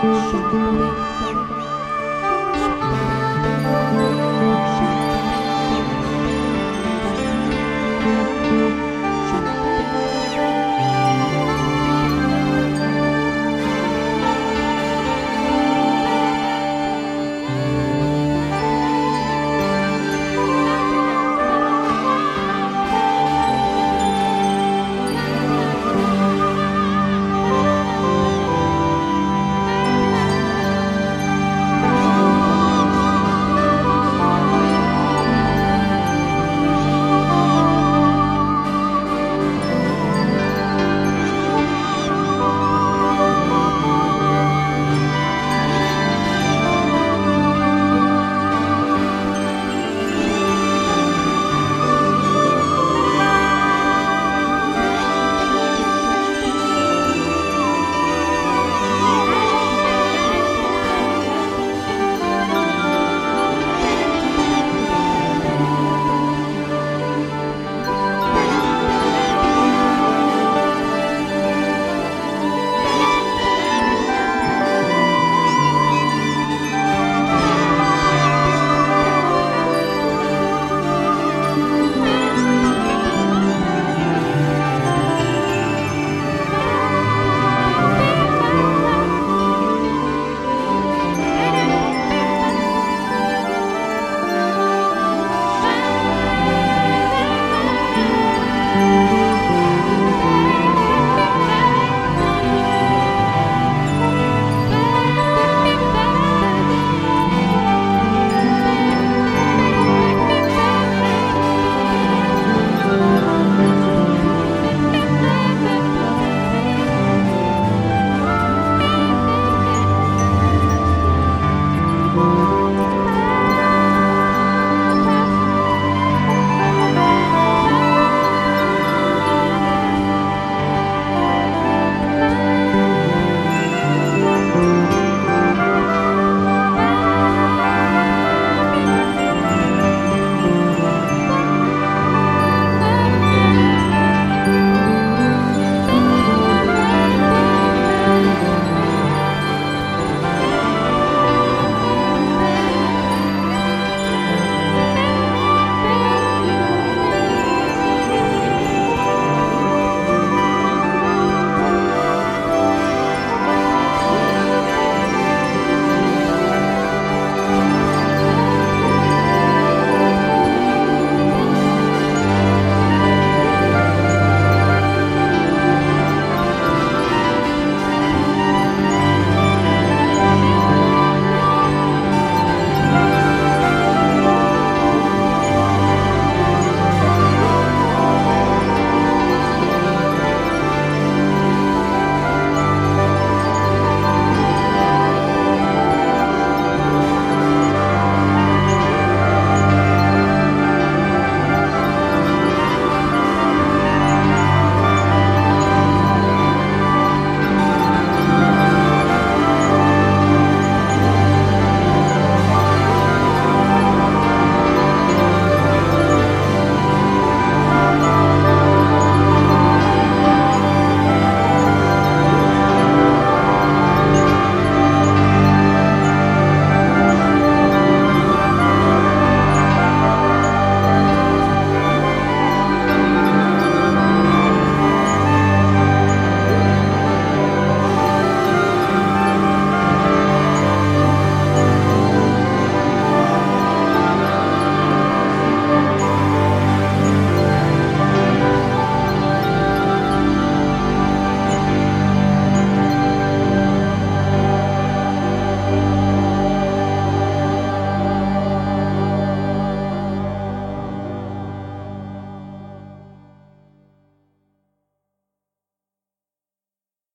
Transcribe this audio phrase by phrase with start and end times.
[0.00, 1.39] ちょっ。